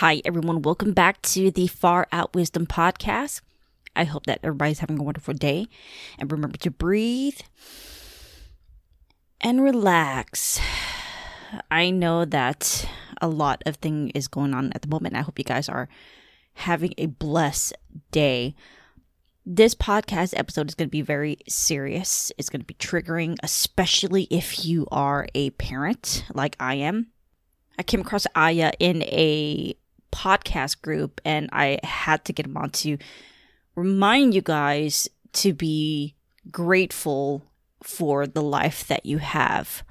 [0.00, 0.60] Hi, everyone.
[0.60, 3.40] Welcome back to the Far Out Wisdom podcast.
[3.96, 5.68] I hope that everybody's having a wonderful day.
[6.18, 7.40] And remember to breathe
[9.40, 10.60] and relax.
[11.70, 12.86] I know that
[13.22, 15.16] a lot of thing is going on at the moment.
[15.16, 15.88] I hope you guys are
[16.52, 17.72] having a blessed
[18.10, 18.54] day.
[19.46, 22.30] This podcast episode is going to be very serious.
[22.36, 27.06] It's going to be triggering, especially if you are a parent like I am.
[27.78, 29.74] I came across Aya in a
[30.12, 32.98] podcast group and I had to get him on to
[33.74, 36.14] remind you guys to be
[36.50, 37.42] grateful
[37.82, 39.82] for the life that you have.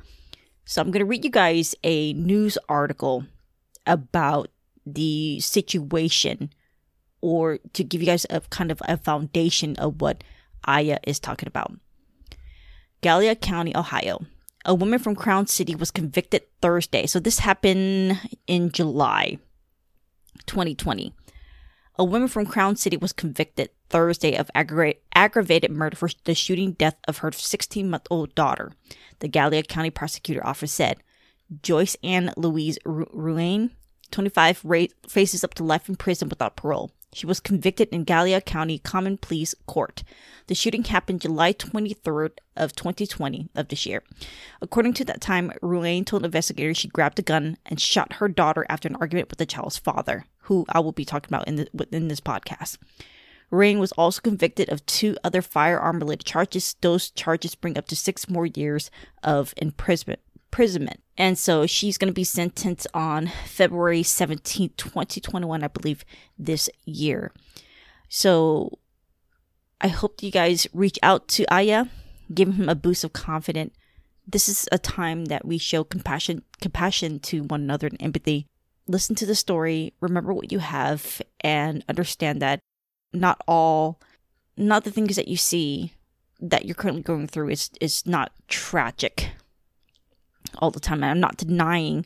[0.65, 3.25] So I'm going to read you guys a news article
[3.85, 4.49] about
[4.85, 6.51] the situation
[7.21, 10.23] or to give you guys a kind of a foundation of what
[10.65, 11.73] Aya is talking about.
[13.01, 14.25] Gallia County, Ohio
[14.65, 17.05] a woman from Crown City was convicted Thursday.
[17.05, 19.37] So this happened in July
[20.45, 21.13] 2020.
[21.97, 26.73] A woman from Crown City was convicted Thursday of aggra- aggravated murder for the shooting
[26.73, 28.71] death of her 16 month old daughter,
[29.19, 30.97] the Gallia County Prosecutor Office said.
[31.61, 33.69] Joyce Ann Louise Ruane,
[34.11, 36.91] 25, ra- faces up to life in prison without parole.
[37.15, 40.03] She was convicted in Gallia County Common Pleas Court.
[40.47, 44.03] The shooting happened July 23rd of 2020 of this year.
[44.61, 48.65] According to that time, Ruane told investigators she grabbed a gun and shot her daughter
[48.67, 51.69] after an argument with the child's father, who I will be talking about in, the,
[51.89, 52.79] this podcast.
[53.49, 56.75] Ruane was also convicted of two other firearm related charges.
[56.81, 58.91] Those charges bring up to six more years
[59.23, 60.19] of imprisonment.
[61.17, 66.03] And so she's going to be sentenced on February 17, 2021, I believe,
[66.37, 67.31] this year.
[68.09, 68.79] So
[69.79, 71.85] I hope you guys reach out to Aya,
[72.33, 73.73] give him a boost of confidence.
[74.27, 78.47] This is a time that we show compassion compassion to one another and empathy.
[78.87, 82.59] Listen to the story, remember what you have, and understand that
[83.13, 83.99] not all
[84.57, 85.93] not the things that you see
[86.39, 89.31] that you're currently going through is is not tragic
[90.59, 91.03] all the time.
[91.03, 92.05] And I'm not denying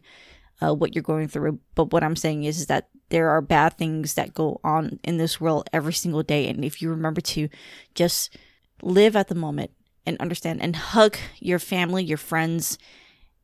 [0.62, 3.74] uh, what you're going through, but what I'm saying is, is that there are bad
[3.74, 6.48] things that go on in this world every single day.
[6.48, 7.50] And if you remember to
[7.96, 8.38] just
[8.82, 9.72] live at the moment
[10.06, 12.78] and understand and hug your family, your friends,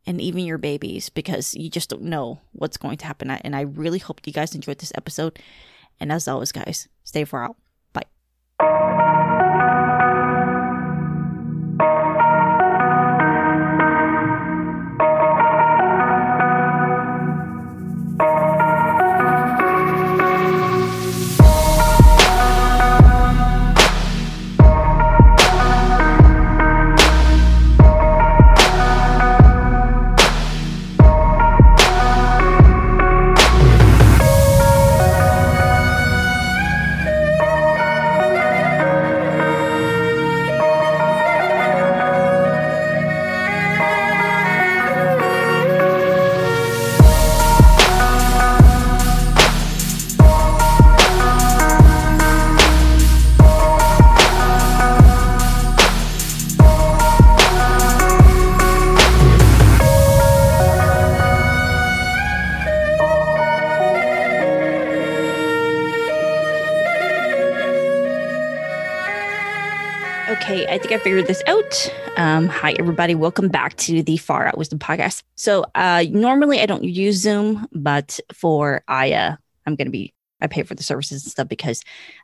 [0.06, 3.32] and even your babies, because you just don't know what's going to happen.
[3.32, 5.40] And I really hope you guys enjoyed this episode.
[6.00, 7.56] And as always, guys, stay far out.
[70.85, 71.94] Think I figured this out.
[72.16, 73.16] Um, hi, everybody.
[73.16, 75.23] Welcome back to the Far Out Wisdom podcast.
[75.34, 80.46] So, uh, normally I don't use Zoom, but for Aya, I'm going to be, I
[80.47, 81.81] pay for the services and stuff because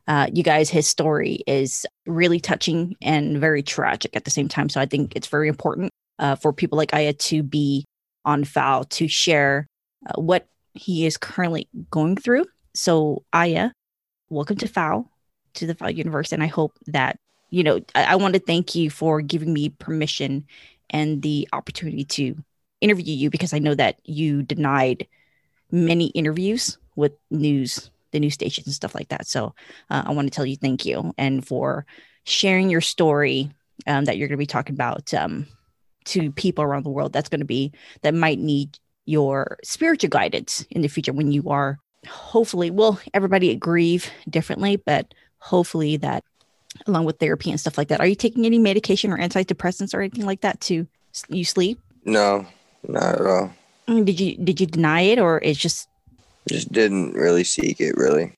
[0.07, 4.69] uh, you guys, his story is really touching and very tragic at the same time.
[4.69, 5.89] So, I think it's very important
[6.19, 7.85] uh, for people like Aya to be
[8.25, 9.65] on FOW to share
[10.07, 12.45] uh, what he is currently going through.
[12.75, 13.71] So, Aya,
[14.29, 15.09] welcome to FOW,
[15.55, 16.31] to the FOW universe.
[16.31, 17.17] And I hope that
[17.51, 20.45] you know, I, I want to thank you for giving me permission
[20.89, 22.35] and the opportunity to
[22.79, 25.07] interview you because I know that you denied
[25.71, 29.27] many interviews with news, the news stations and stuff like that.
[29.27, 29.53] So
[29.89, 31.85] uh, I want to tell you thank you and for
[32.23, 33.51] sharing your story
[33.87, 35.47] um, that you're going to be talking about um,
[36.05, 37.13] to people around the world.
[37.13, 37.71] That's going to be
[38.01, 43.55] that might need your spiritual guidance in the future when you are hopefully, well, everybody
[43.55, 46.23] grieve differently, but hopefully that
[46.87, 47.99] along with therapy and stuff like that.
[47.99, 50.87] Are you taking any medication or antidepressants or anything like that to
[51.29, 51.79] you sleep?
[52.05, 52.45] No,
[52.87, 53.53] not at all.
[53.87, 55.87] Mm, did you did you deny it or it's just
[56.47, 58.33] just didn't really seek it really?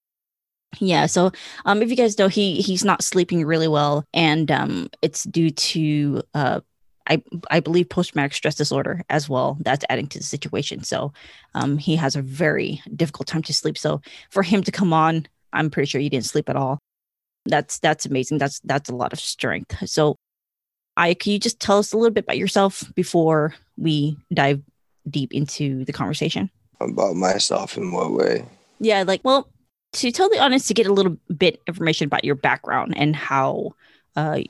[0.79, 1.31] Yeah, so
[1.65, 5.51] um if you guys know he he's not sleeping really well and um it's due
[5.51, 6.61] to uh
[7.07, 7.21] I
[7.51, 9.57] I believe post traumatic stress disorder as well.
[9.59, 10.83] That's adding to the situation.
[10.83, 11.11] So
[11.53, 13.77] um, he has a very difficult time to sleep.
[13.77, 16.79] So for him to come on, I'm pretty sure he didn't sleep at all.
[17.45, 18.37] That's that's amazing.
[18.37, 19.87] That's that's a lot of strength.
[19.89, 20.15] So
[20.95, 24.61] I can you just tell us a little bit about yourself before we dive
[25.09, 26.49] deep into the conversation?
[26.79, 28.45] About myself in what way?
[28.79, 29.49] Yeah, like well,
[29.93, 33.73] to tell the audience to get a little bit information about your background and how
[34.15, 34.41] uh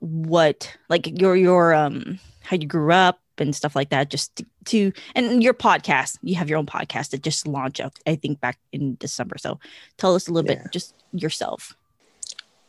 [0.00, 4.46] what like your your um how you grew up and stuff like that just to,
[4.66, 8.40] to and your podcast you have your own podcast that just launched up i think
[8.40, 9.58] back in december so
[9.96, 10.62] tell us a little Yeah.
[10.62, 11.74] bit just yourself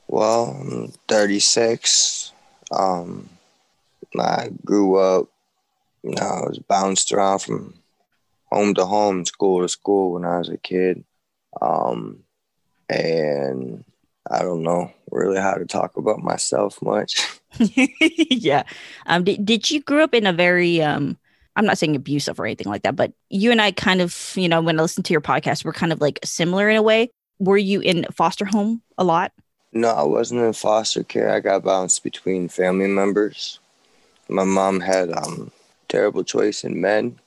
[0.07, 2.31] Well, I'm 36.
[2.71, 3.29] Um,
[4.19, 5.27] I grew up,
[6.03, 7.73] you know, I was bounced around from
[8.45, 11.03] home to home, school to school when I was a kid.
[11.61, 12.23] Um,
[12.89, 13.83] and
[14.29, 17.39] I don't know really how to talk about myself much.
[17.99, 18.63] yeah
[19.05, 21.17] um did, did you grow up in a very um
[21.55, 24.47] i'm not saying abusive or anything like that but you and i kind of you
[24.47, 27.09] know when i listen to your podcast we're kind of like similar in a way
[27.39, 29.31] were you in foster home a lot
[29.73, 31.29] No, I wasn't in foster care.
[31.29, 33.59] I got bounced between family members.
[34.29, 35.51] My mom had um
[35.87, 37.19] terrible choice in men,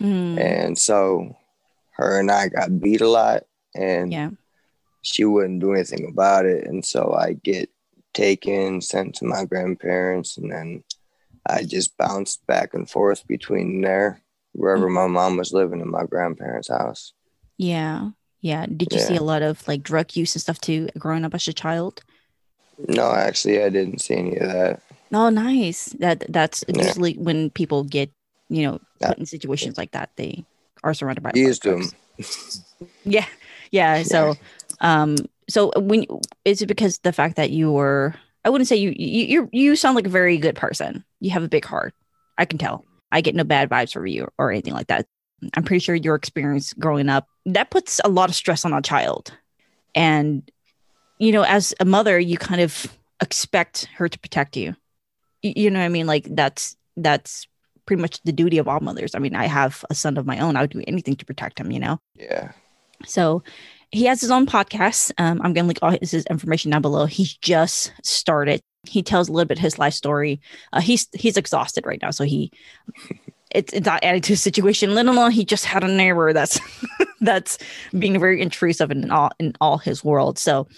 [0.00, 1.36] Mm, and so
[1.92, 4.30] her and I got beat a lot, and yeah
[5.02, 7.70] she wouldn't do anything about it, and so I get
[8.14, 10.84] taken, sent to my grandparents, and then
[11.46, 14.20] I just bounced back and forth between there,
[14.52, 17.12] wherever my mom was living, in my grandparents' house.
[17.56, 18.66] yeah yeah.
[18.66, 21.48] Did you see a lot of like drug use and stuff too growing up as
[21.48, 22.02] a child?
[22.88, 24.80] No, actually, I didn't see any of that.
[25.12, 25.86] oh nice.
[25.98, 26.86] That that's Yeah.
[26.86, 28.10] usually when people get
[28.48, 29.08] you know Yeah.
[29.08, 30.44] put in situations like that they
[30.84, 31.82] are surrounded by Used to 'em.
[32.16, 32.62] drugs.
[33.04, 33.26] yeah.
[33.70, 34.02] Yeah.
[34.04, 34.36] So
[34.80, 35.16] um
[35.48, 36.04] so when
[36.44, 38.14] is it because the fact that you were
[38.44, 41.04] i wouldn't say you you you you sound like a very good person.
[41.20, 41.94] You have a big heart.
[42.38, 42.84] I can tell.
[43.10, 45.06] I get no bad vibes from you or anything like that.
[45.54, 48.82] I'm pretty sure your experience growing up that puts a lot of stress on a
[48.82, 49.32] child
[49.94, 50.48] and
[51.18, 52.86] you know as a mother you kind of
[53.22, 54.74] expect her to protect you
[55.42, 57.46] you know what i mean like that's that's
[57.86, 60.38] pretty much the duty of all mothers i mean i have a son of my
[60.38, 62.52] own i would do anything to protect him you know Yeah.
[63.06, 63.42] so
[63.90, 65.12] he has his own podcast.
[65.16, 67.06] Um, I'm going to link all his, his information down below.
[67.06, 68.60] He's just started.
[68.86, 70.42] He tells a little bit his life story.
[70.74, 72.52] Uh, he's he's exhausted right now, so he
[73.50, 74.94] it's it's not adding to his situation.
[74.94, 76.60] Let alone he just had a neighbor that's
[77.20, 77.58] that's
[77.98, 80.38] being very intrusive in all in all his world.
[80.38, 80.68] So,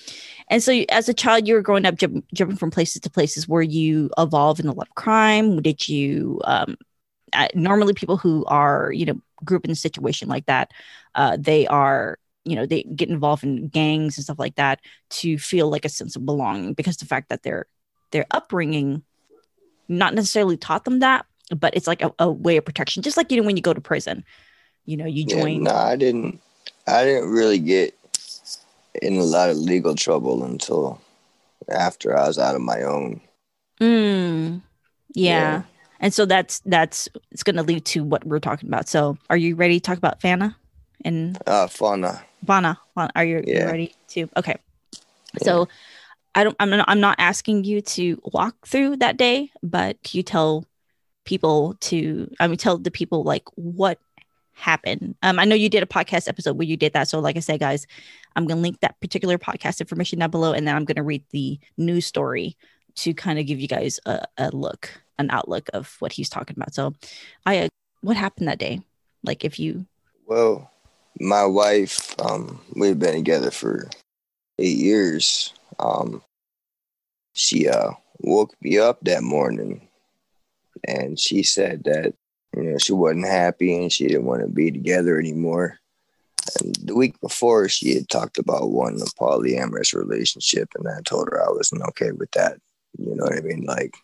[0.48, 3.48] and so as a child, you were growing up jump, jumping from places to places.
[3.48, 5.60] Were you involved in a lot of crime?
[5.62, 6.76] Did you um,
[7.32, 10.70] uh, normally people who are you know group in a situation like that,
[11.14, 15.38] uh, they are you know they get involved in gangs and stuff like that to
[15.38, 17.66] feel like a sense of belonging because the fact that their
[18.12, 19.02] their upbringing
[19.88, 23.30] not necessarily taught them that but it's like a, a way of protection just like
[23.30, 24.24] you know when you go to prison
[24.84, 26.40] you know you Yeah, no, I didn't.
[26.86, 27.94] I didn't really get
[29.02, 31.00] in a lot of legal trouble until
[31.68, 33.20] after I was out of my own.
[33.80, 34.62] Mm,
[35.14, 35.32] yeah.
[35.32, 35.62] Yeah.
[36.00, 39.36] and so that's that's it's going to lead to what we're talking about so are
[39.36, 40.54] you ready to talk about fana
[41.04, 42.20] and Uh, Fauna.
[42.44, 42.78] Vana,
[43.14, 43.66] are you, you Yeah.
[43.66, 44.28] ready to?
[44.36, 44.56] Okay.
[45.42, 45.68] So
[46.34, 50.22] I don't, I'm not, I'm not asking you to walk through that day, but you
[50.22, 50.64] tell
[51.24, 53.98] people to, I mean, tell the people like what
[54.52, 55.14] happened.
[55.22, 57.08] Um, I know you did a podcast episode where you did that.
[57.08, 57.86] So like I said, guys,
[58.36, 60.52] I'm going to link that particular podcast information down below.
[60.52, 62.56] And then I'm going to read the news story
[62.96, 66.56] to kind of give you guys a, a look, an outlook of what he's talking
[66.56, 66.74] about.
[66.74, 66.94] So
[67.46, 67.68] I,
[68.02, 68.80] what happened that day?
[69.22, 69.86] Like if you,
[70.26, 70.70] Well,
[71.18, 73.88] my wife, um, we've been together for
[74.58, 75.52] eight years.
[75.78, 76.22] Um,
[77.32, 79.88] she uh, woke me up that morning
[80.86, 82.14] and she said that,
[82.60, 85.78] you know, she wasn't happy and she didn't want to be together anymore.
[86.60, 91.28] And the week before, she had talked about wanting a polyamorous relationship, and I told
[91.28, 92.58] her I wasn't okay with that.
[92.98, 93.64] You know what I mean?
[93.64, 93.94] Like,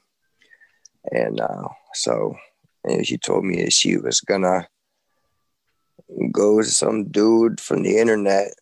[1.11, 2.37] and uh, so
[2.85, 4.69] and she told me that she was gonna
[6.31, 8.53] go to some dude from the internet.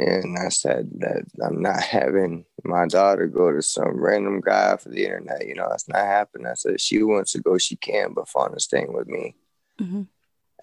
[0.00, 4.88] And I said that I'm not having my daughter go to some random guy for
[4.88, 5.46] the internet.
[5.46, 6.46] You know, that's not happening.
[6.46, 9.34] I said, she wants to go, she can, but Fauna's staying with me.
[9.78, 10.06] Mhm.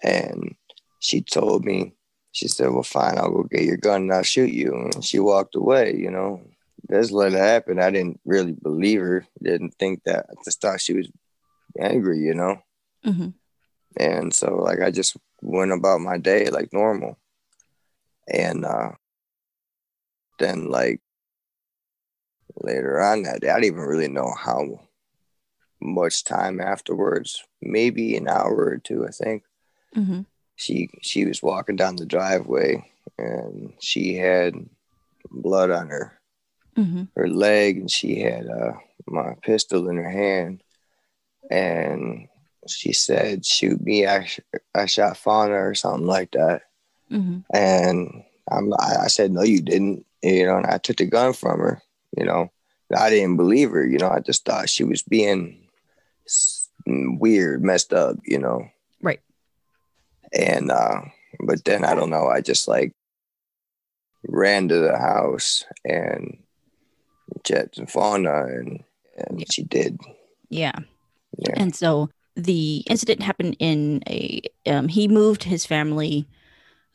[0.02, 0.56] And
[0.98, 1.94] she told me,
[2.32, 4.72] she said, well, fine, I'll go get your gun and I'll shoot you.
[4.74, 6.42] And she walked away, you know.
[6.90, 7.78] Just let it happen.
[7.78, 9.24] I didn't really believe her.
[9.40, 10.26] Didn't think that.
[10.30, 11.08] I just thought she was
[11.78, 12.58] angry, you know.
[13.04, 13.34] Mhm.
[13.96, 17.18] And so like I just went about my day like normal.
[18.26, 18.92] And uh
[20.38, 21.00] then like
[22.56, 24.80] later on that day, I don't even really know how
[25.80, 29.44] much time afterwards, maybe an hour or two, I think.
[29.96, 30.22] Mm-hmm.
[30.56, 34.54] She she was walking down the driveway and she had
[35.30, 36.14] blood on her
[36.76, 37.04] Mm-hmm.
[37.16, 38.72] her leg and she had uh,
[39.06, 40.62] my pistol in her hand
[41.50, 42.28] and
[42.68, 44.40] she said shoot me I, sh-
[44.76, 46.62] I shot fauna or something like that
[47.10, 47.38] Mm-hmm.
[47.56, 51.32] and I'm, I, I said no you didn't you know and I took the gun
[51.32, 51.82] from her
[52.16, 52.50] you know
[52.96, 55.66] I didn't believe her you know I just thought she was being
[56.86, 58.68] weird messed up you know
[59.02, 59.20] Right.
[60.32, 61.02] and uh
[61.46, 62.92] but then I don't know I just like
[64.26, 66.38] ran to the house and
[67.44, 68.82] checked and fauna and
[69.16, 69.46] and Yeah.
[69.50, 69.98] she did
[70.48, 70.78] Yeah.
[71.38, 74.40] yeah And so the incident happened in a.
[74.64, 76.24] Um, he moved his family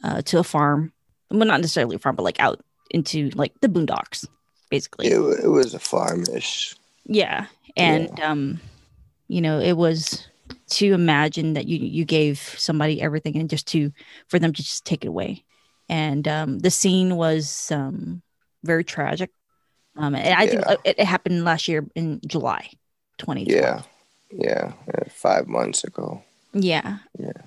[0.01, 0.94] uh, to a farm.
[1.30, 2.62] Well, not necessarily a farm, but like out
[2.94, 4.28] into like the boondocks,
[4.70, 5.08] basically.
[5.08, 7.48] it, it was a farmish Yeah.
[7.76, 8.60] And um,
[9.28, 10.28] you know, it was
[10.70, 13.92] to imagine that you you gave somebody everything and just to
[14.28, 15.44] for them to just take it away.
[15.90, 18.22] And um the scene was um
[18.64, 19.32] very tragic.
[19.98, 20.74] Um and I think Yeah.
[20.74, 22.70] uh, it, it happened last year in July
[23.18, 23.44] twenty.
[23.44, 23.82] yeah
[24.32, 26.24] yeah uh, five months ago
[26.54, 26.98] Yeah.
[27.20, 27.42] Yeah.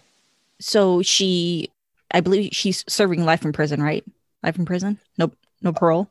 [0.60, 1.70] So she
[2.10, 4.04] I believe she's serving life in prison, right?
[4.46, 4.98] Life in prison?
[5.18, 6.08] No no parole.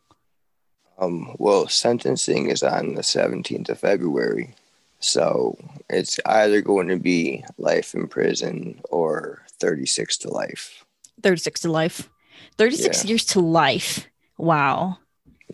[0.99, 4.53] Um, well, sentencing is on the 17th of February.
[4.99, 5.57] So
[5.89, 10.85] it's either going to be life in prison or 36 to life.
[11.21, 12.09] 36 to life.
[12.57, 13.09] 36 Yeah.
[13.09, 14.07] years to life.
[14.37, 14.97] Wow.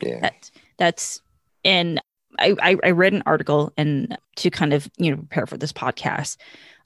[0.01, 0.19] Yeah.
[0.21, 1.21] That that's
[1.63, 2.01] and
[2.39, 5.71] I, I I read an article and to kind of you know prepare for this
[5.73, 6.37] podcast.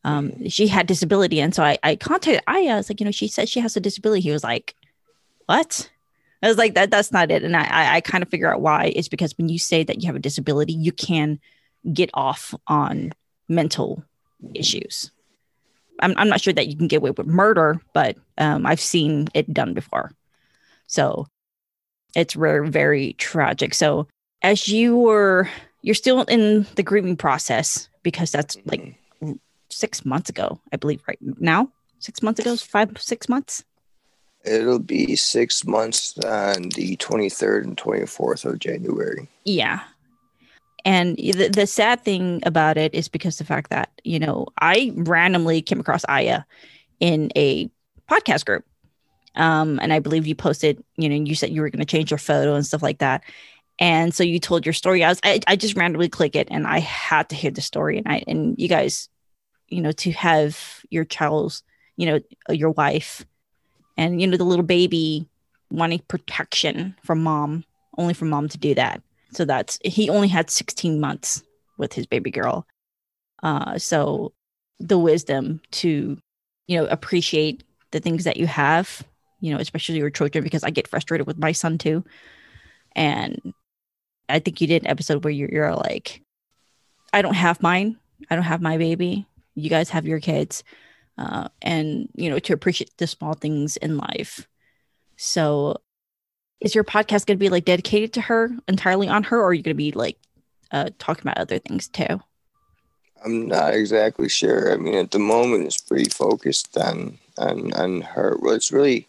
[0.04, 2.74] Um, she had disability, and so I I contacted Aya.
[2.74, 4.22] I was like, you know, she said she has a disability.
[4.22, 4.75] He was like,
[5.46, 5.90] what?
[6.44, 7.44] I was like, that that's not it.
[7.44, 8.94] And I I, kind of figure out why.
[8.96, 11.40] It's because when you say that you have a disability, you can
[11.92, 13.14] get off on
[13.50, 14.04] mental
[14.54, 15.12] issues.
[16.02, 19.28] I'm I'm not sure that you can get away with murder, but um, I've seen
[19.34, 20.12] it done before.
[20.88, 21.28] So
[22.16, 23.74] it's very very tragic.
[23.74, 24.08] So
[24.42, 25.50] as you were
[25.82, 29.40] you're still in the grieving process because that's like Mhm.
[29.70, 31.72] six months ago, I believe, right now?
[32.00, 33.64] Six months ago, five, six months?
[34.46, 39.28] It'll be six months on the 23rd and 24th of January.
[39.44, 39.82] Yeah.
[40.86, 44.92] And the, the sad thing about it is because the fact that, you know, I
[44.96, 46.44] randomly came across Aya
[47.00, 47.70] in a
[48.10, 48.64] podcast group.
[49.36, 52.12] Um, and I believe you posted, you know, you said you were going to change
[52.12, 53.24] your photo and stuff like that.
[53.80, 55.04] And so you told your story.
[55.04, 57.98] I was, I, I just randomly click it and I had to hear the story.
[57.98, 59.10] And I, and you guys,
[59.68, 61.64] you know, to have your child's,
[61.98, 63.25] you know, your wife
[63.98, 65.28] and, you know, the little baby
[65.72, 67.64] wanting protection from mom,
[67.98, 69.02] only for mom to do that.
[69.32, 71.44] So that's he only had 16 months
[71.78, 72.66] with his baby girl.
[73.44, 74.34] Uh, so
[74.80, 76.18] the wisdom to,
[76.68, 79.04] you know, appreciate the things that you have,
[79.40, 82.04] you know, especially your children, because I get frustrated with my son too.
[82.96, 83.54] And
[84.30, 86.22] I think you did an episode where you're, you're like,
[87.14, 87.98] I don't have mine.
[88.30, 89.25] I don't have my baby.
[89.54, 90.64] You guys have your kids.
[91.17, 94.48] Uh, and, you know, to appreciate the small things in life.
[95.17, 95.81] So
[96.60, 99.53] is your podcast going to be like dedicated to her entirely on her or are
[99.53, 100.17] you going to be like
[100.72, 102.19] uh talking about other things too
[103.25, 104.72] I'm not exactly sure.
[104.72, 108.38] I mean, at the moment, it's pretty focused on on on her.
[108.39, 109.07] Well, it's really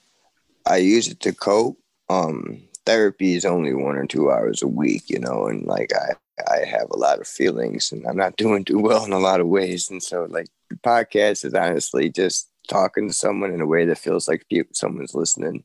[0.65, 1.79] I use it to cope.
[2.09, 6.15] Um, therapy is only one or two hours a week, you know, and like I
[6.51, 9.41] I have a lot of feelings, and I'm not doing too well in a lot
[9.41, 13.67] of ways, and so like the podcast is honestly just talking to someone in a
[13.67, 15.65] way that feels like someone's listening.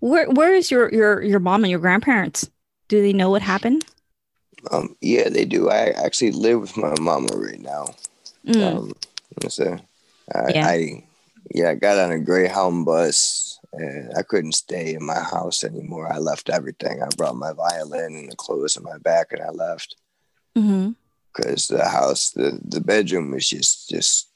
[0.00, 2.50] where where is your your your mom and your grandparents
[2.88, 3.84] do they know what happened
[4.70, 5.70] Um, yeah, they do.
[5.70, 7.94] I actually live with my mama right now.
[8.46, 8.92] Mm, Um,
[9.48, 9.78] so
[10.34, 10.66] I, Yeah.
[10.66, 11.04] I,
[11.54, 16.10] yeah, I got on a Greyhound bus and I couldn't stay in my house anymore.
[16.12, 17.02] I left everything.
[17.02, 19.94] I brought my violin and the clothes in my back, and I left
[20.56, 20.96] mhm.
[21.36, 24.28] Because the house, the the bedroom was just just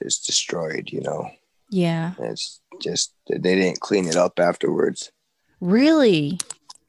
[0.00, 0.90] it's, destroyed.
[0.92, 1.30] You know,
[1.70, 5.12] yeah it's just they didn't clean it up afterwards.
[5.60, 6.38] really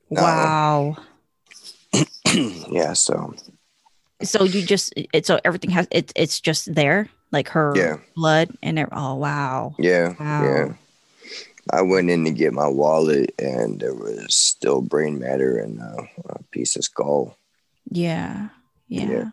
[0.09, 0.21] No.
[0.21, 0.97] wow
[2.71, 3.35] yeah, so
[4.23, 7.97] so you just it so everything has it, it's just there like her Yeah.
[8.15, 10.43] blood and it, oh wow yeah, Wow.
[10.43, 10.73] yeah.
[11.71, 16.03] I went in to get my wallet, and there was still brain matter and uh,
[16.27, 17.37] a piece of skull.
[17.89, 18.49] yeah
[18.87, 19.29] yeah, Yeah.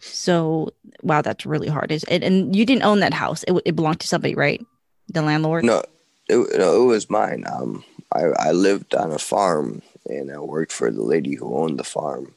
[0.00, 3.76] So wow that's really hard is and, and you didn't own that house it, it
[3.76, 4.64] belonged to somebody right
[5.08, 5.82] the landlord No,
[6.28, 7.44] it, no, it was mine.
[7.50, 11.78] Um, I, I lived on a farm and I worked for the lady who owned
[11.78, 12.34] the farm.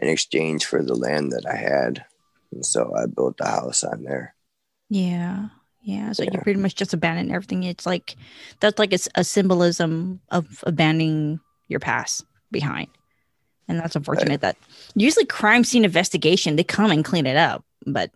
[0.00, 2.04] in exchange for the land that I had.
[2.52, 4.34] And so I built the house on there.
[4.88, 5.48] Yeah.
[5.82, 6.12] Yeah.
[6.12, 6.30] So Yeah.
[6.34, 7.62] you pretty much just abandon everything.
[7.64, 8.16] It's like
[8.60, 12.88] that's like it's a symbolism of abandoning your past behind.
[13.68, 14.56] And that's unfortunate that
[14.94, 17.64] usually crime scene investigation, they come and clean it up.
[17.86, 18.10] But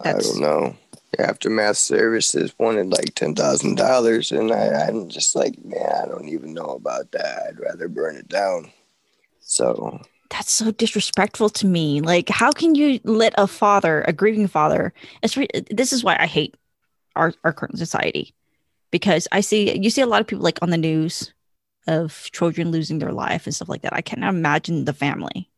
[0.00, 0.76] I that's don't know.
[1.18, 6.28] Aftermath services wanted like ten thousand dollars, and I, I'm just like, man, I don't
[6.28, 7.44] even know about that.
[7.48, 8.72] I'd rather burn it down.
[9.40, 12.00] So that's so disrespectful to me.
[12.00, 16.16] Like, how can you let a father, a grieving father, it's re- this is why
[16.18, 16.56] I hate
[17.14, 18.34] our, our current society
[18.90, 21.32] because I see you see a lot of people like on the news
[21.86, 23.92] of children losing their life and stuff like that.
[23.92, 25.50] I cannot imagine the family.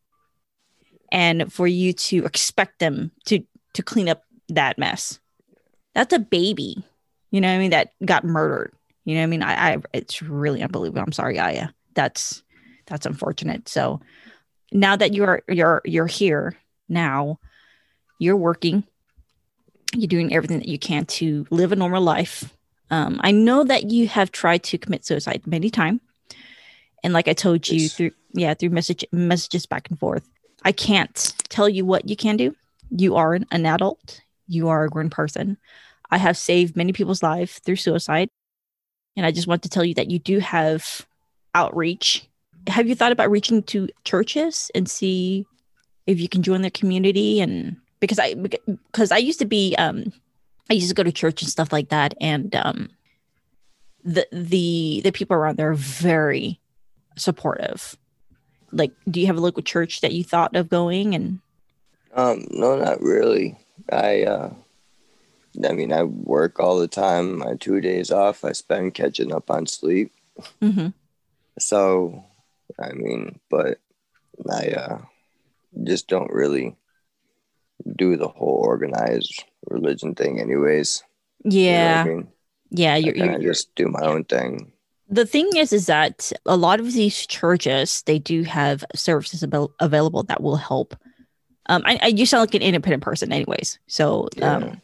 [1.12, 5.18] And for you to expect them to to clean up that mess.
[5.94, 6.84] That's a baby.
[7.30, 7.70] You know what I mean?
[7.70, 8.72] That got murdered.
[9.04, 9.42] You know what I mean?
[9.42, 11.02] I, I it's really unbelievable.
[11.02, 11.68] I'm sorry, Aya.
[11.94, 12.42] That's
[12.86, 13.68] that's unfortunate.
[13.68, 14.00] So
[14.72, 16.56] now that you're you're you're here
[16.88, 17.38] now,
[18.18, 18.84] you're working,
[19.94, 22.52] you're doing everything that you can to live a normal life.
[22.90, 26.00] Um, I know that you have tried to commit suicide many times,
[27.04, 30.26] and like I told you through yeah through message messages back and forth,
[30.64, 32.56] I can't tell you what you can do.
[32.90, 34.22] You are an, an adult.
[34.48, 35.58] You are a grown person.
[36.10, 38.28] I have saved many people's lives through suicide,
[39.16, 41.06] and I just want to tell you that you do have
[41.54, 42.26] outreach.
[42.66, 45.46] Have you thought about reaching to churches and see
[46.06, 50.12] if you can join their community and because I because I used to be um
[50.70, 52.88] I used to go to church and stuff like that and um
[54.02, 56.60] the the the people around there are very
[57.16, 57.96] supportive.
[58.72, 61.40] Like do you have a local church that you thought of going and
[62.12, 63.58] Um, no, not really.
[63.90, 64.54] I, uh,
[65.68, 67.38] I mean, I work all the time.
[67.38, 70.12] My two days off, I spend catching up on sleep.
[70.60, 70.94] Mhm.
[71.58, 72.24] So,
[72.80, 73.78] I mean, but
[74.50, 74.98] I uh,
[75.84, 76.76] just don't really
[77.96, 81.02] do the whole organized religion thing, anyways.
[81.44, 82.28] You know yeah I mean,
[82.70, 84.72] yeah you're, kind you're, just do my own thing.
[85.08, 89.72] The thing is is that a lot of these churches they do have services avail-
[89.80, 90.96] available that will help.
[91.66, 94.56] Um I, I you sound like an independent person anyways so Yeah.
[94.56, 94.80] um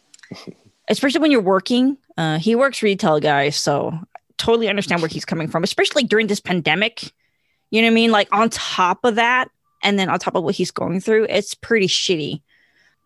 [0.89, 1.97] especially when you're working.
[2.17, 3.99] Uh he works retail guys so
[4.39, 7.13] totally understand where he's coming from especially during this pandemic.
[7.71, 8.11] You know what i mean?
[8.11, 9.49] Like on top of that
[9.83, 12.43] and then on top of what he's going through it's pretty shitty.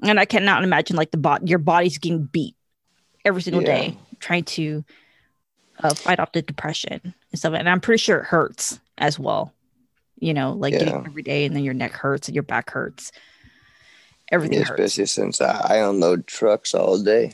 [0.03, 2.57] And i cannot imagine like the bot your body's getting beat
[3.25, 3.77] every single Yeah.
[3.77, 4.85] day trying to
[5.83, 7.55] uh, fight off the depression and stuff.
[7.55, 9.53] And I'm pretty sure it hurts as well.
[10.19, 11.03] You know, like Yeah.
[11.05, 13.13] every day and then your neck hurts and your back hurts.
[14.31, 14.81] Everything Yeah, hurts.
[14.81, 17.33] especially since I, I unload trucks all day.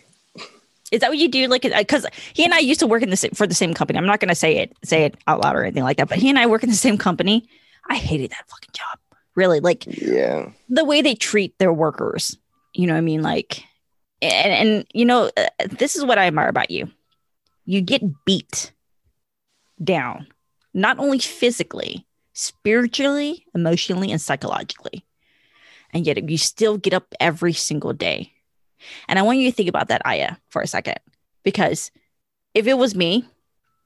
[0.90, 1.46] Is that what you do?
[1.46, 3.96] Like, because he and I used to work in the for the same company.
[3.96, 6.08] I'm not going to say it say it out loud or anything like that.
[6.08, 7.48] But he and I work in the same company.
[7.88, 8.98] I hated that fucking job.
[9.36, 12.36] Really, like Yeah, the way they treat their workers.
[12.74, 13.22] You know what I mean?
[13.22, 13.62] Like,
[14.20, 16.90] and, and you know, uh, this is what I admire about you.
[17.70, 18.72] You get beat
[19.82, 20.26] down,
[20.74, 25.04] not only physically, spiritually, emotionally, and psychologically.
[25.92, 28.32] And yet you still get up every single day.
[29.06, 30.96] And I want you to think about that, Aya, for a second.
[31.44, 31.92] Because
[32.54, 33.24] if it was me,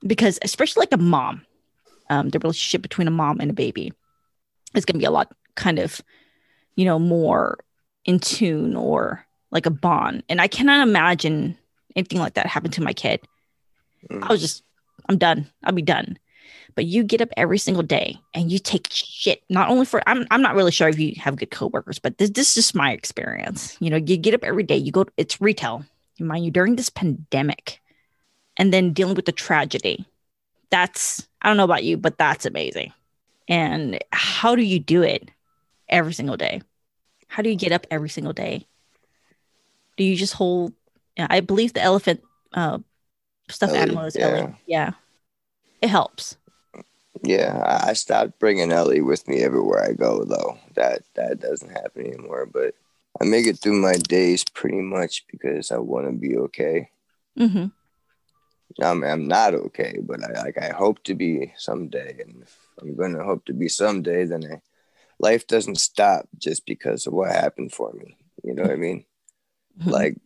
[0.07, 1.45] because especially like a mom,
[2.09, 3.93] um, the relationship between a mom and a baby
[4.75, 6.01] is going to be a lot kind of,
[6.75, 7.59] you know, more
[8.07, 10.23] in tune or like a bond.
[10.31, 11.59] And I cannot imagine
[11.95, 13.21] anything like that happen to my kid.
[14.11, 14.23] Mm.
[14.23, 14.63] I was just,
[15.09, 15.47] I'm done.
[15.63, 16.19] I'll be done.
[16.75, 19.43] But you get up every single day and you take shit.
[19.49, 22.31] Not only for I'm I'm not really sure if you have good coworkers, but this
[22.31, 23.77] this is just my experience.
[23.81, 24.77] You know, you get up every day.
[24.77, 25.07] You go.
[25.17, 25.85] It's retail.
[26.19, 27.81] Mind you during this pandemic,
[28.57, 30.05] and then dealing with the tragedy.
[30.71, 32.93] That's I don't know about you, but that's amazing.
[33.49, 35.31] And how do you do it
[35.89, 36.63] every single day?
[37.29, 38.67] How do you get up every single day?
[39.97, 40.73] Do you just hold?
[41.17, 42.79] I believe the elephant uh,
[43.49, 44.27] stuffed Ellie, animal is yeah.
[44.27, 44.55] Ellie.
[44.67, 44.91] Yeah,
[45.81, 46.37] it helps.
[47.23, 50.59] Yeah, I stopped bringing Ellie with me everywhere I go, though.
[50.75, 52.47] That that doesn't happen anymore.
[52.47, 52.75] But
[53.21, 56.91] I make it through my days pretty much because I want to be okay.
[57.39, 57.67] Mm-hmm.
[58.83, 62.17] I mean, I'm not okay, but I like I hope to be someday.
[62.21, 64.61] And if I'm gonna hope to be someday, then I,
[65.19, 68.17] life doesn't stop just because of what happened for me.
[68.43, 69.05] You know what I mean?
[69.81, 69.91] Mhm.
[69.91, 70.17] Like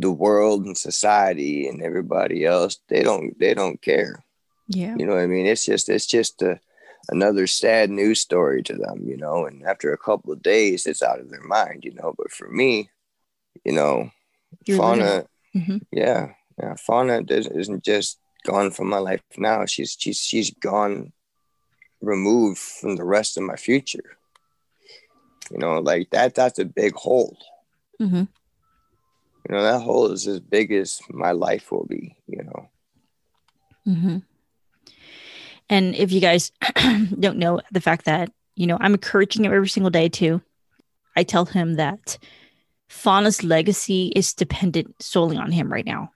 [0.00, 4.24] the world and society and everybody else, they don't they don't care.
[4.68, 4.94] Yeah.
[4.98, 5.46] You know what I mean?
[5.46, 6.60] It's just it's just a,
[7.08, 9.46] another sad news story to them, you know.
[9.46, 12.14] And after a couple of days, it's out of their mind, you know.
[12.16, 12.90] But for me,
[13.64, 14.10] you know,
[14.66, 15.82] You're Fauna, Mhm.
[15.90, 16.32] yeah,
[16.62, 19.66] yeah, Fauna isn't just gone from my life now.
[19.66, 21.12] She's she's she's gone,
[22.00, 24.16] removed from the rest of my future.
[25.50, 27.36] You know, like that that's a big hole.
[28.00, 28.24] Mm-hmm.
[29.50, 32.68] You know, that hole is as big as my life will be, you know.
[33.84, 34.18] Mm-hmm.
[35.68, 36.52] And if you guys
[37.18, 40.40] don't know the fact that, you know, I'm encouraging him every single day too.
[41.16, 42.16] I tell him that
[42.88, 46.12] Fauna's legacy is dependent solely on him right now.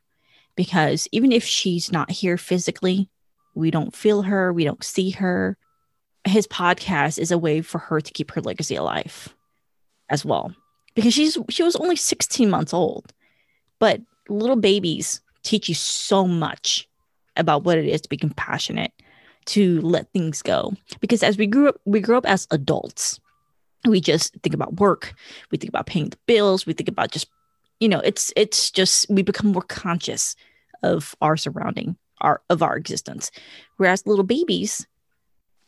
[0.54, 3.10] Because even if she's not here physically,
[3.56, 5.58] we don't feel her, we don't see her.
[6.22, 9.34] His podcast is a way for her to keep her legacy alive
[10.08, 10.54] as well.
[10.94, 13.12] Because she's she was only 16 months old.
[13.78, 16.88] But little babies teach you so much
[17.36, 18.92] about what it is to be compassionate,
[19.46, 20.72] to let things go.
[21.00, 23.20] Because as we grew up, we grew up as adults.
[23.84, 25.14] We just think about work,
[25.50, 27.26] we think about paying the bills, we think about just,
[27.80, 30.36] you know, it's it's just we become more conscious
[30.82, 33.30] of our surrounding, our of our existence.
[33.76, 34.86] Whereas little babies,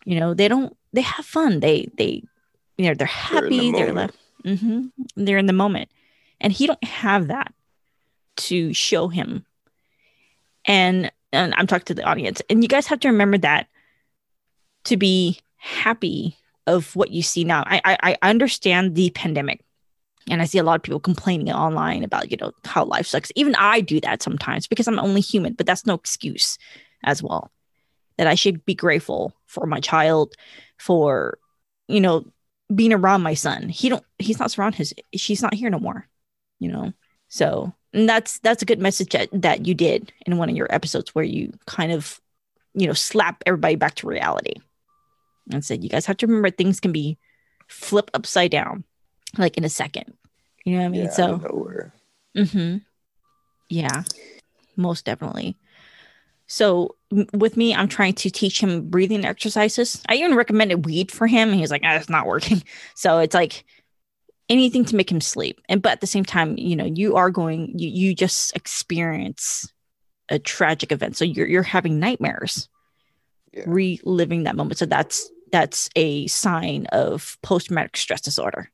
[0.06, 1.60] you know, they don't they have fun.
[1.60, 2.22] They they
[2.78, 3.70] you know they're happy.
[3.70, 4.16] They're, the they're left.
[4.46, 5.90] Mm-hmm, they're in the moment,
[6.40, 7.52] and he don't have that
[8.36, 9.44] to show him.
[10.64, 13.68] And and I'm talking to the audience, and you guys have to remember that
[14.84, 17.64] to be happy of what you see now.
[17.66, 19.62] I I, I understand the pandemic,
[20.28, 23.32] and I see a lot of people complaining online about you know how life sucks.
[23.36, 26.58] Even I do that sometimes because I'm only human, but that's no excuse
[27.04, 27.50] as well.
[28.18, 30.34] That I should be grateful for my child,
[30.78, 31.38] for
[31.86, 32.24] you know
[32.74, 33.68] being around my son.
[33.68, 36.08] He don't he's not around his she's not here no more,
[36.58, 36.92] you know.
[37.28, 40.72] So and that's that's a good message that, that you did in one of your
[40.72, 42.20] episodes where you kind of
[42.74, 44.54] you know slap everybody back to reality
[45.50, 47.16] and said you guys have to remember things can be
[47.68, 48.84] flipped upside down
[49.38, 50.12] like in a second.
[50.64, 51.04] You know what i mean?
[51.04, 51.38] Yeah, so
[52.36, 52.76] mm-hmm.
[53.68, 54.02] Yeah
[54.76, 55.56] most definitely.
[56.48, 60.02] So m- with me i'm trying to teach him breathing exercises.
[60.08, 62.62] I even recommended weed for him and he's like ah, it's not working.
[62.94, 63.64] So it's like
[64.48, 65.60] anything to make him sleep.
[65.68, 69.72] And but at the same time you know you are going you, you just experience
[70.28, 71.16] a tragic event.
[71.16, 72.68] So you're you're having nightmares
[73.52, 73.64] yeah.
[73.66, 74.78] reliving that moment.
[74.78, 78.70] So that's that's a sign of post-traumatic stress disorder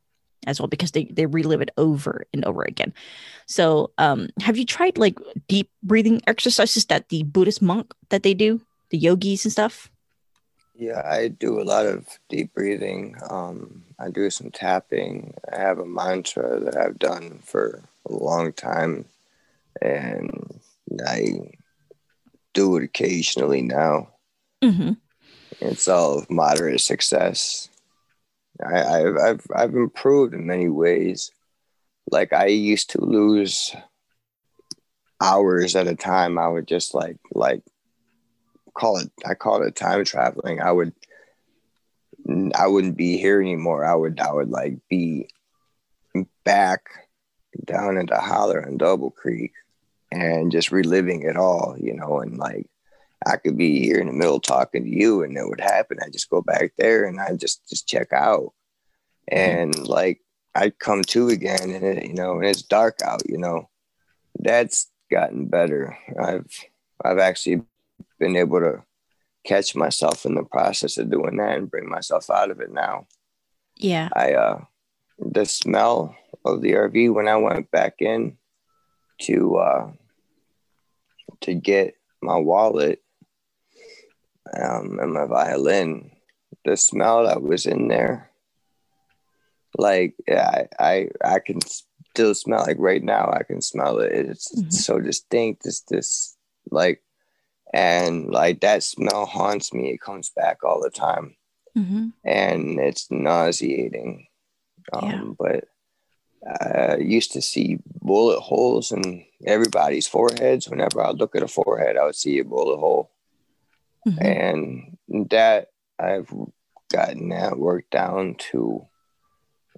[0.46, 2.92] as well because they, they relive it over and over again.
[3.46, 8.34] So um have you tried like deep breathing exercises that the buddhist monk that they
[8.34, 9.91] do the yogis and stuff
[10.82, 13.14] yeah, I do a lot of deep breathing.
[13.30, 15.34] Um, I do some tapping.
[15.52, 19.04] I have a mantra that I've done for a long time,
[19.80, 20.60] and
[21.06, 21.52] I
[22.52, 24.08] do it occasionally now.
[24.60, 24.94] Mm-hmm.
[25.60, 27.68] It's all moderate success.
[28.64, 31.30] I, have I've I've improved in many ways.
[32.10, 33.72] Like I used to lose
[35.20, 36.38] hours at a time.
[36.38, 37.62] I would just like like
[38.74, 40.60] call it I call it time traveling.
[40.60, 40.92] I would
[42.54, 43.84] I wouldn't be here anymore.
[43.84, 45.28] I would I would like be
[46.44, 46.82] back
[47.64, 49.52] down into Holler and Double Creek
[50.10, 52.66] and just reliving it all, you know, and like
[53.26, 55.98] I could be here in the middle talking to you and it would happen.
[56.04, 58.52] I just go back there and I just just check out.
[59.28, 59.84] And mm-hmm.
[59.84, 60.20] like
[60.54, 63.68] I'd come to again and it, you know, and it's dark out, you know.
[64.38, 65.96] That's gotten better.
[66.20, 66.46] I've
[67.04, 67.62] I've actually
[68.22, 68.84] been able to
[69.44, 73.08] catch myself in the process of doing that and bring myself out of it now.
[73.76, 74.08] Yeah.
[74.14, 74.60] I uh
[75.18, 78.36] the smell of the RV when I went back in
[79.22, 79.90] to uh
[81.40, 83.02] to get my wallet
[84.56, 86.12] um and my violin,
[86.64, 88.30] the smell that was in there
[89.76, 91.58] like yeah, I, I I can
[92.14, 94.12] still smell like right now I can smell it.
[94.12, 94.70] It's mm-hmm.
[94.70, 95.66] so distinct.
[95.66, 96.36] It's this
[96.70, 97.02] like
[97.72, 101.36] and like that smell haunts me it comes back all the time
[101.76, 102.08] mm-hmm.
[102.24, 104.26] and it's nauseating
[104.92, 105.24] um, yeah.
[105.38, 105.64] but
[106.60, 111.96] i used to see bullet holes in everybody's foreheads whenever i look at a forehead
[111.96, 113.10] i would see a bullet hole
[114.06, 114.24] mm-hmm.
[114.24, 116.32] and that i've
[116.92, 118.86] gotten that worked down to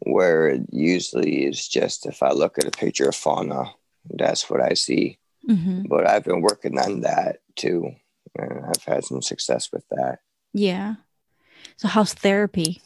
[0.07, 3.71] where it usually is just if i look at a picture of fauna
[4.11, 5.83] that's what i see Mm-hmm.
[5.89, 7.95] But I've been working on that too.
[8.37, 10.21] And I've had some success with that.
[10.53, 10.97] Yeah.
[11.77, 12.83] So how's therapy?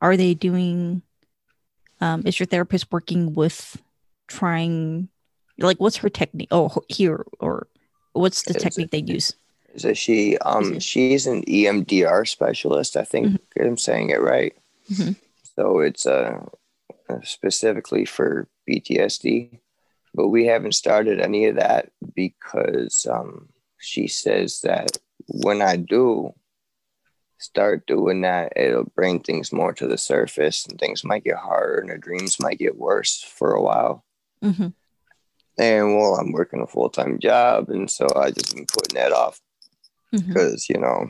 [0.00, 1.02] Are they doing
[2.00, 3.80] um is your therapist working with
[4.28, 5.08] trying
[5.58, 6.48] like what's her technique?
[6.50, 7.68] Oh here or
[8.12, 9.34] what's the is technique it, they use?
[9.74, 13.62] Is she um she's an EMDR specialist, I think mm-hmm.
[13.62, 14.54] I'm saying it right.
[14.90, 15.12] Mm-hmm.
[15.56, 16.44] So it's uh
[17.22, 19.60] specifically for PTSD
[20.14, 23.48] but we haven't started any of that because um,
[23.82, 24.96] she says that
[25.28, 26.32] when I do
[27.38, 31.78] start doing that, it'll bring things more to the surface and things might get harder
[31.78, 34.04] and her dreams might get worse for a while.
[34.42, 34.68] Mm-hmm.
[35.58, 37.68] And well, I'm working a full time job.
[37.68, 39.40] And so I just been putting that off
[40.14, 40.28] Mm-hmm.
[40.28, 41.08] because, you know,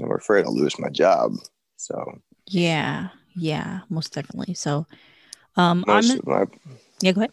[0.00, 1.34] I'm afraid I'll lose my job.
[1.76, 4.54] So Yeah, yeah, most definitely.
[4.54, 4.86] So,
[5.56, 6.46] um, I'm most of my
[7.00, 7.12] yeah.
[7.12, 7.30] Go ahead.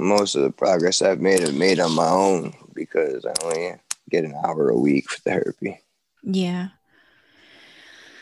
[0.00, 3.74] most of the progress I've made I've made on my own because I only
[4.10, 5.80] get an hour a week for therapy.
[6.22, 6.68] Yeah.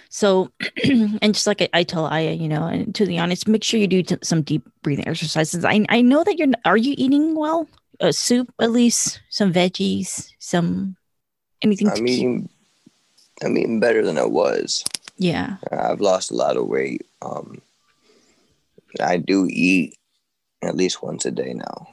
[0.09, 0.51] So,
[0.85, 3.81] and just like I, I tell Aya, you know, and to be honest, make sure
[3.81, 5.65] you do t- some deep breathing exercises.
[5.65, 6.49] I I know that you're.
[6.65, 7.69] Are you eating well?
[8.01, 10.97] A soup, at least some veggies, some
[11.63, 11.87] anything.
[11.89, 12.49] to I'm keep- eating
[13.43, 14.85] I'm eating better than I was.
[15.17, 15.57] Yeah.
[15.71, 17.07] I've lost a lot of weight.
[17.23, 17.61] Um,
[19.01, 19.97] I do eat
[20.63, 21.89] at least once a day now.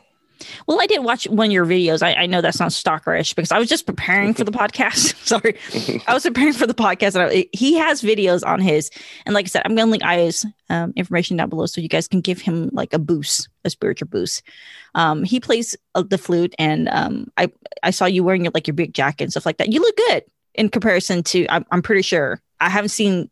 [0.67, 2.01] Well, I did watch one of your videos.
[2.01, 5.15] I, I know that sounds stalkerish because I was just preparing for the podcast.
[5.25, 5.55] Sorry,
[6.07, 8.89] I was preparing for the podcast, and I, he has videos on his.
[9.25, 11.89] And like I said, I'm going to link Aya's um, information down below so you
[11.89, 14.43] guys can give him like a boost, a spiritual boost.
[14.95, 17.51] Um, he plays uh, the flute, and um, I
[17.83, 19.71] I saw you wearing your like your big jacket and stuff like that.
[19.71, 20.23] You look good
[20.55, 21.47] in comparison to.
[21.49, 23.29] I'm, I'm pretty sure I haven't seen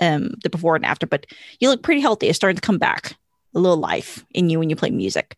[0.00, 1.26] um, the before and after, but
[1.60, 2.28] you look pretty healthy.
[2.28, 3.16] It's starting to come back
[3.54, 5.36] a little life in you when you play music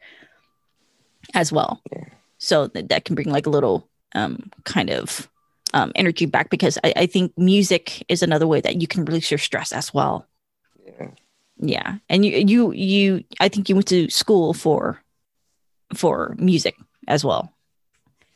[1.34, 1.80] as well.
[1.92, 2.04] Yeah.
[2.38, 5.28] So that, that can bring like a little um, kind of
[5.74, 9.30] um, energy back because I, I think music is another way that you can release
[9.30, 10.26] your stress as well.
[10.86, 11.08] Yeah.
[11.60, 15.02] Yeah, and you you you I think you went to school for
[15.94, 16.76] for music
[17.08, 17.52] as well.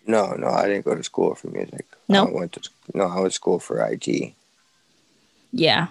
[0.06, 1.86] No, no, I didn't go to school for music.
[2.08, 2.26] No?
[2.26, 4.34] I went to no, I went to school for IT.
[5.52, 5.88] Yeah,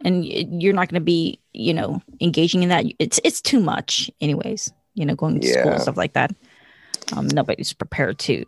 [0.00, 2.86] and you're not going to be you know engaging in that.
[2.98, 4.72] It's it's too much, anyways.
[4.94, 6.30] You know, going to school and stuff like that.
[7.16, 8.44] Um, nobody's prepared to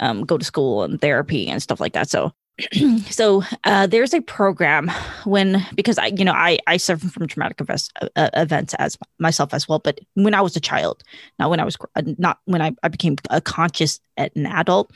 [0.00, 2.08] um, go to school and therapy and stuff like that.
[2.08, 2.32] So,
[3.10, 4.90] so uh, there's a program
[5.24, 9.54] when because I you know I I suffer from traumatic events, uh, events as myself
[9.54, 11.02] as well, but when I was a child,
[11.38, 14.92] not when I was uh, not when I, I became a conscious at an adult.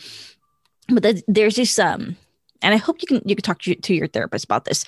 [0.88, 2.16] But there's- there's this um,
[2.60, 4.84] and I hope you can you can talk to, to your therapist about this.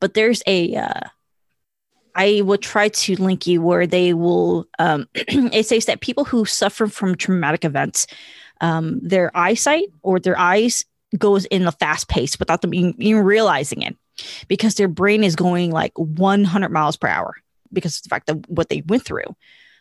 [0.00, 1.00] But there's a uh,
[2.16, 4.66] I will try to link you where they will.
[4.78, 8.06] Um, it says that people who suffer from traumatic events,
[8.60, 10.84] um, their eyesight or their eyes
[11.18, 13.96] goes in a fast pace without them even, even realizing it,
[14.48, 17.34] because their brain is going like 100 miles per hour
[17.72, 19.36] because of the fact that what they went through.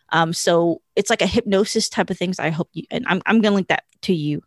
[0.09, 2.37] Um, so it's like a hypnosis type of things.
[2.37, 4.43] I hope you and I'm I'm gonna link that to you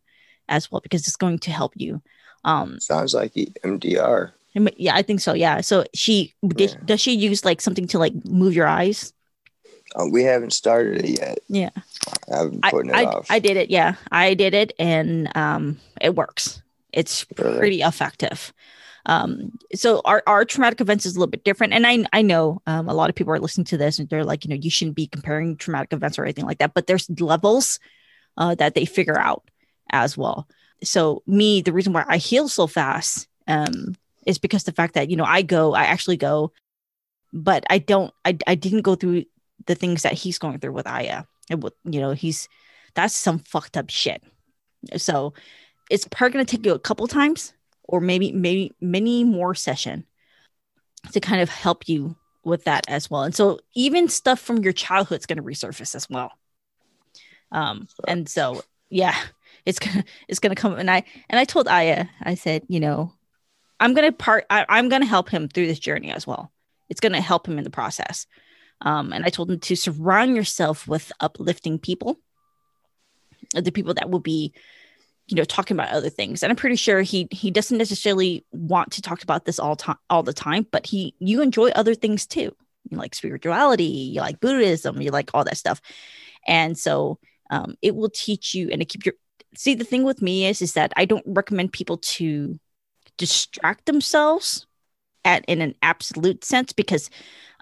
[0.49, 2.03] as well because it's going to help you.
[2.45, 4.33] Um, Sounds like E- MDR.
[4.77, 5.33] Yeah, I think so.
[5.33, 5.61] Yeah.
[5.61, 6.77] So she did, Yeah.
[6.85, 9.13] does she use like something to like move your eyes?
[9.97, 11.39] Uh, we haven't started it yet.
[11.49, 11.71] Yeah.
[12.33, 13.27] I've been I, it I, off.
[13.31, 13.71] I did it.
[13.71, 16.63] Yeah, I did it, and um, it works.
[16.93, 17.59] It's Really?
[17.59, 18.53] pretty effective.
[19.07, 22.61] Um, so our, our traumatic events is a little bit different, and I I know
[22.67, 24.71] um, a lot of people are listening to this and they're like, you know, you
[24.71, 27.81] shouldn't be comparing traumatic events or anything like that, but there's levels
[28.37, 29.51] uh, that they figure out
[29.91, 30.47] as well.
[30.85, 33.97] So me, the reason why I heal so fast um,
[34.29, 36.53] is because the fact that you know I go, I actually go,
[37.33, 39.25] but I don't, I I didn't go through
[39.67, 41.25] the things that he's going through with Aya.
[41.51, 42.49] And with you know, he's
[42.95, 44.23] that's some fucked up shit.
[44.97, 45.33] So
[45.91, 50.05] it's probably gonna take you a couple times or maybe maybe many more session
[51.13, 52.15] to kind of help you
[52.45, 53.23] with that as well.
[53.23, 56.33] And so even stuff from your childhood is gonna resurface as well.
[57.51, 58.61] Um and so
[58.91, 59.17] yeah,
[59.65, 63.15] it's gonna it's gonna come and I and I told Aya, I said, you know,
[63.81, 66.53] I'm gonna part I, I'm gonna help him through this journey as well.
[66.89, 68.27] It's gonna help him in the process.
[68.81, 72.21] Um, and I told him to surround yourself with uplifting people,
[73.53, 74.53] the people that will be,
[75.27, 76.43] you know, talking about other things.
[76.43, 79.99] And I'm pretty sure he he doesn't necessarily want to talk about this all time
[80.11, 82.55] all the time, but he you enjoy other things too.
[82.89, 85.81] You like spirituality, you like Buddhism, you like all that stuff,
[86.47, 87.19] and so
[87.51, 89.15] um, it will teach you and to keep your.
[89.57, 92.59] See, the thing with me is is that I don't recommend people to
[93.19, 94.67] distract themselves
[95.25, 97.11] at in an absolute sense because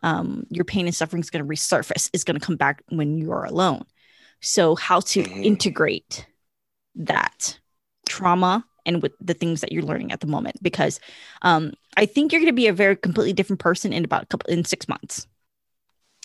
[0.03, 3.19] um, your pain and suffering is going to resurface is going to come back when
[3.19, 3.85] you are alone.
[4.41, 5.45] So how to Mhm.
[5.45, 6.27] integrate
[6.97, 7.59] that
[8.09, 11.01] trauma and with the things that you're learning at the moment because
[11.43, 14.27] um, i think you're going to be a very completely different person in about a
[14.27, 15.27] couple in six months.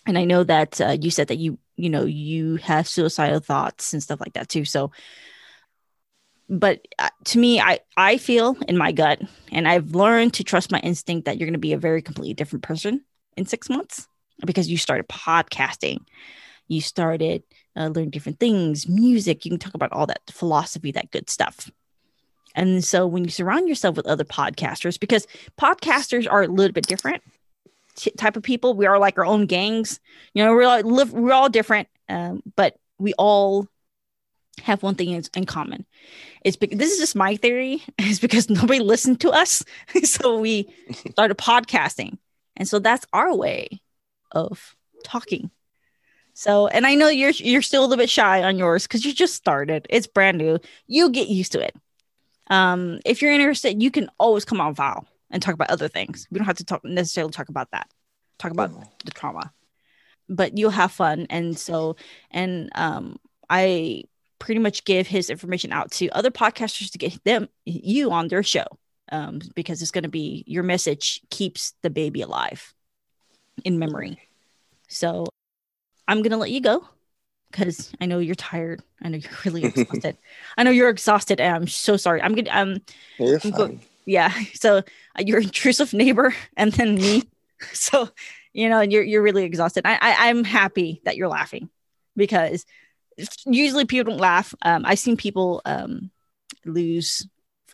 [0.08, 3.94] And i know that uh, you said that you you know you have suicidal thoughts
[3.94, 4.66] and stuff like that too.
[4.66, 4.92] So
[6.52, 9.20] but uh, to me i i feel in my gut
[9.52, 12.34] and i've learned to trust my instinct that you're going to be a very completely
[12.34, 13.04] different person
[13.38, 14.08] in six months
[14.46, 16.00] because you started podcasting.
[16.68, 17.44] You started
[17.76, 19.46] uh, learning different things music.
[19.46, 21.70] You can talk about all that philosophy that good stuff.
[22.56, 25.26] And so when you surround yourself with other podcasters, because
[25.60, 27.24] podcasters are a little bit different
[27.96, 30.00] t- type of people, we are like our own gangs.
[30.34, 33.68] You know, we're all, live, we're all different, um, but we all
[34.60, 35.86] have one thing in, common.
[36.44, 37.84] It's because this is just my theory.
[38.00, 39.64] Is because nobody listened to us,
[40.04, 40.74] so we
[41.12, 42.18] started podcasting,
[42.58, 43.82] and so that's our way
[44.32, 45.52] of talking.
[46.34, 49.14] So, and I know you're you're still a little bit shy on yours because you
[49.14, 49.86] just started.
[49.90, 50.60] It's brand new.
[50.88, 51.76] You get used to it.
[52.48, 56.28] Um, if you're interested, you can always come on Val and talk about other things.
[56.32, 57.90] We don't have to talk necessarily talk about that.
[58.40, 58.72] Talk about
[59.06, 59.52] the trauma,
[60.28, 61.28] but you'll have fun.
[61.30, 61.96] And so,
[62.32, 63.18] and um,
[63.50, 64.06] I
[64.42, 68.42] pretty much give his information out to other podcasters to get them you on their
[68.42, 68.66] show
[69.12, 72.74] um, because it's going to be your message keeps the baby alive
[73.64, 74.18] in memory.
[74.88, 75.28] So
[76.08, 76.84] I'm going to let you go
[77.52, 78.82] because I know you're tired.
[79.04, 80.18] I know you're really exhausted.
[80.58, 81.40] I know you're exhausted.
[81.40, 82.20] And I'm so sorry.
[82.24, 82.78] I'm going to, um,
[83.20, 83.52] You're fine.
[83.52, 84.34] go- yeah.
[84.56, 84.82] So uh,
[85.24, 87.24] your intrusive neighbor and then me.
[87.74, 88.10] so,
[88.54, 89.86] you know, you're, you're really exhausted.
[89.86, 91.70] I, I, I'm happy that you're laughing
[92.16, 92.66] because
[93.46, 94.54] usually people don't laugh.
[94.62, 96.12] Um, I've seen people um,
[96.66, 97.28] lose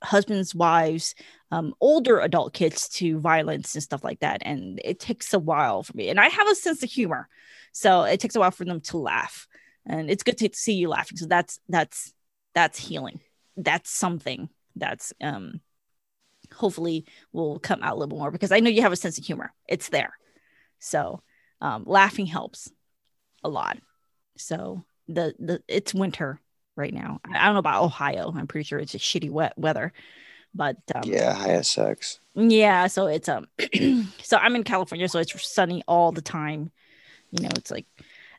[0.03, 1.15] husbands, wives,
[1.51, 4.41] um, older adult kids to violence and stuff like that.
[4.43, 6.09] And it takes a while for me.
[6.09, 7.27] And I have a sense of humor.
[7.71, 9.47] So it takes a while for them to laugh.
[9.85, 11.17] And it's good to see you laughing.
[11.17, 12.13] So that's that's
[12.53, 13.21] that's healing.
[13.55, 15.61] That's something that's um
[16.53, 19.25] hopefully will come out a little more because I know you have a sense of
[19.25, 19.53] humor.
[19.67, 20.13] It's there.
[20.79, 21.21] So
[21.61, 22.69] um laughing helps
[23.43, 23.77] a lot.
[24.37, 26.39] So the the it's winter
[26.75, 27.19] right now.
[27.25, 28.33] I don't know about Ohio.
[28.35, 29.93] I'm pretty sure it's a shitty wet weather.
[30.53, 32.19] But um, Yeah, high sex.
[32.35, 33.47] yeah, so it's um
[34.21, 36.71] so I'm in California, so it's sunny all the time.
[37.31, 37.85] You know, it's like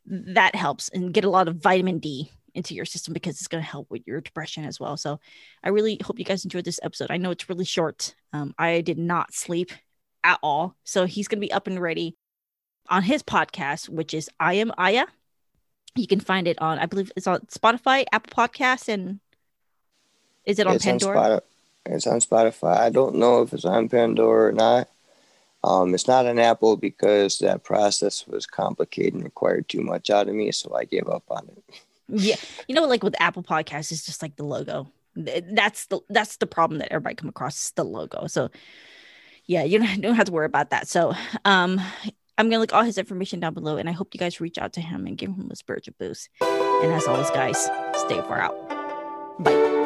[0.06, 3.62] that helps and get a lot of vitamin D into your system because it's going
[3.62, 4.96] to help with your depression as well.
[4.96, 5.20] So
[5.62, 7.10] I really hope you guys enjoyed this episode.
[7.10, 8.14] I know it's really short.
[8.32, 9.70] Um, I did not sleep
[10.24, 10.74] at all.
[10.84, 12.16] So he's going to be up and ready
[12.88, 15.06] on his podcast, which is I Am Aya.
[15.94, 19.20] You can find it on, I believe it's on Spotify, Apple Podcasts, and
[20.44, 21.18] is it on it's Pandora?
[21.18, 21.40] On Spotify.
[21.86, 22.76] It's on Spotify.
[22.76, 24.88] I don't know if it's on Pandora or not.
[25.64, 30.28] Um, it's not on Apple because that process was complicated and required too much out
[30.28, 31.82] of me, so I gave up on it.
[32.08, 32.36] Yeah,
[32.68, 34.88] you know, like with Apple Podcasts, it's just like the logo.
[35.16, 38.28] That's the that's the problem that everybody come across is the logo.
[38.28, 38.50] So,
[39.46, 40.86] yeah, you don't, don't have to worry about that.
[40.86, 41.80] So, um,
[42.38, 44.72] I'm gonna link all his information down below, and I hope you guys reach out
[44.74, 46.30] to him and give him a spiritual boost.
[46.40, 47.60] And as always, guys,
[47.96, 48.56] stay far out.
[49.40, 49.77] Bye.